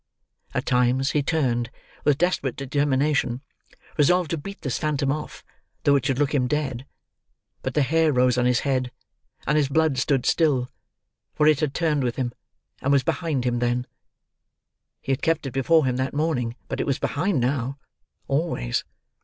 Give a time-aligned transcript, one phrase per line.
[0.55, 1.69] At times, he turned,
[2.03, 3.41] with desperate determination,
[3.99, 5.43] resolved to beat this phantom off,
[5.83, 6.87] though it should look him dead;
[7.61, 8.91] but the hair rose on his head,
[9.45, 10.71] and his blood stood still,
[11.35, 12.33] for it had turned with him
[12.81, 13.85] and was behind him then.
[15.03, 18.83] He had kept it before him that morning, but it was behind now—always.